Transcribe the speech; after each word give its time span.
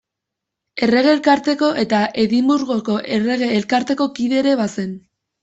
Errege 0.85 1.11
Elkarteko 1.17 1.69
eta 1.81 1.99
Edinburgoko 2.23 2.97
Errege 3.19 3.51
Elkarteko 3.61 4.09
kide 4.19 4.43
ere 4.43 4.57
bazen. 4.65 4.99